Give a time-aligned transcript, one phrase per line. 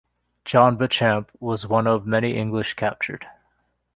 [0.45, 3.27] John Beauchamp was one of many English captured.